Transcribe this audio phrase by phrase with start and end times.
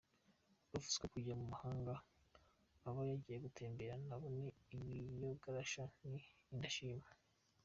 [0.67, 1.93] Abavuga ko kujya mu mahanga
[2.87, 6.19] aba yagiye gutembera nabo ni ibiogarasha ni
[6.53, 7.05] indashima.